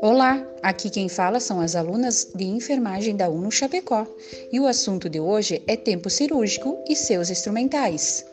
[0.00, 4.06] Olá, aqui quem fala são as alunas de enfermagem da UNO Chapecó
[4.52, 8.24] e o assunto de hoje é tempo cirúrgico e seus instrumentais.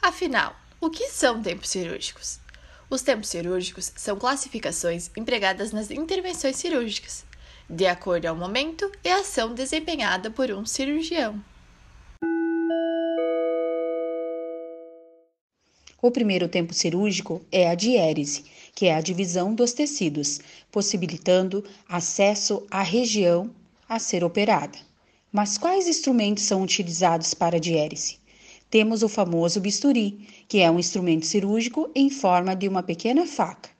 [0.00, 2.40] Afinal, o que são tempos cirúrgicos?
[2.88, 7.24] Os tempos cirúrgicos são classificações empregadas nas intervenções cirúrgicas,
[7.68, 11.38] de acordo ao momento e ação desempenhada por um cirurgião.
[16.04, 18.44] O primeiro tempo cirúrgico é a diérese,
[18.74, 20.38] que é a divisão dos tecidos,
[20.70, 23.50] possibilitando acesso à região
[23.88, 24.78] a ser operada.
[25.32, 28.18] Mas quais instrumentos são utilizados para a diérese?
[28.68, 33.70] Temos o famoso bisturi, que é um instrumento cirúrgico em forma de uma pequena faca.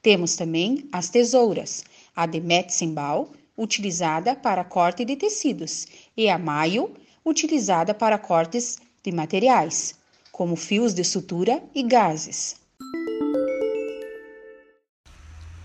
[0.00, 1.84] Temos também as tesouras,
[2.16, 9.12] a de Metzenbau, utilizada para corte de tecidos, e a maio, utilizada para cortes de
[9.12, 10.02] materiais
[10.34, 12.56] como fios de sutura e gases.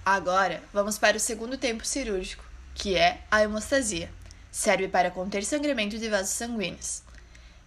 [0.06, 2.46] Agora, vamos para o segundo tempo cirúrgico,
[2.76, 4.12] que é a hemostasia.
[4.52, 7.02] Serve para conter sangramento de vasos sanguíneos.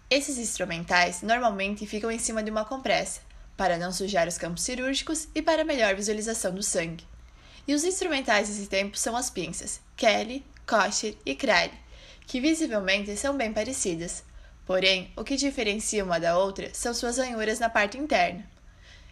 [0.09, 3.21] Esses instrumentais normalmente ficam em cima de uma compressa,
[3.57, 7.05] para não sujar os campos cirúrgicos e para melhor visualização do sangue.
[7.67, 11.75] E os instrumentais desse tempo são as pinças Kelly, Kocher e Kraile,
[12.29, 14.23] que visivelmente são bem parecidas,
[14.67, 18.49] Porém, o que diferencia uma da outra são suas ranhuras na parte interna.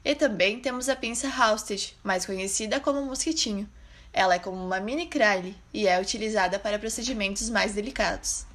[0.05, 3.69] E também temos a pinça Halsted, mais conhecida como mosquitinho.
[4.12, 8.47] Ela é como uma mini crale e é utilizada para procedimentos mais delicados.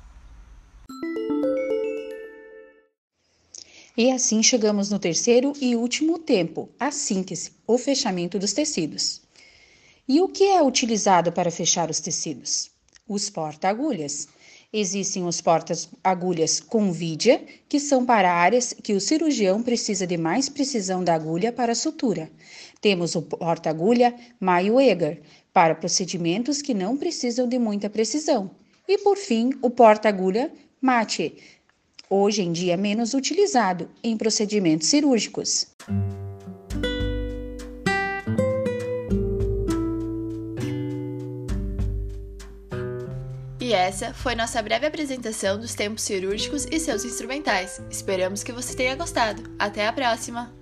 [3.98, 9.22] E assim chegamos no terceiro e último tempo, a síntese, o fechamento dos tecidos.
[10.08, 12.70] E o que é utilizado para fechar os tecidos?
[13.08, 14.28] Os porta-agulhas.
[14.78, 20.50] Existem os portas-agulhas com vidia, que são para áreas que o cirurgião precisa de mais
[20.50, 22.30] precisão da agulha para a sutura.
[22.82, 25.22] Temos o porta-agulha Mayo-Eger,
[25.54, 28.52] para procedimentos que não precisam de muita precisão.
[28.86, 30.52] E por fim, o porta-agulha
[30.82, 31.38] Mate,
[32.10, 35.67] hoje em dia menos utilizado em procedimentos cirúrgicos.
[43.65, 47.81] E essa foi nossa breve apresentação dos tempos cirúrgicos e seus instrumentais.
[47.89, 49.42] Esperamos que você tenha gostado.
[49.58, 50.53] Até a próxima!